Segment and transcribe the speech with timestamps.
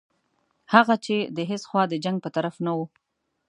[0.73, 2.85] هغه چې د هیڅ خوا د جنګ په طرف نه وو.